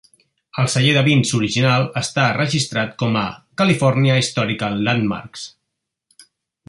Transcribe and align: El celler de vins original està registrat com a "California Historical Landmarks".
El 0.61 0.69
celler 0.75 0.93
de 0.95 1.03
vins 1.07 1.33
original 1.39 1.85
està 2.01 2.25
registrat 2.37 2.95
com 3.03 3.19
a 3.25 3.25
"California 3.63 4.17
Historical 4.23 4.83
Landmarks". 4.89 5.45